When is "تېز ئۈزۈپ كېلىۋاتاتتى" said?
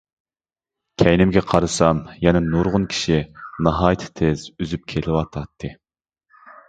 4.21-5.73